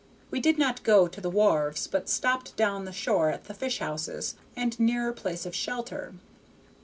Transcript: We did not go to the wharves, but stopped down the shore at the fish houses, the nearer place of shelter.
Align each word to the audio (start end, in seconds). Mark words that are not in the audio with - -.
We 0.31 0.39
did 0.39 0.57
not 0.57 0.81
go 0.81 1.07
to 1.07 1.21
the 1.21 1.29
wharves, 1.29 1.85
but 1.85 2.09
stopped 2.09 2.55
down 2.55 2.85
the 2.85 2.91
shore 2.91 3.29
at 3.29 3.43
the 3.43 3.53
fish 3.53 3.77
houses, 3.77 4.33
the 4.55 4.75
nearer 4.79 5.13
place 5.13 5.45
of 5.45 5.53
shelter. 5.53 6.15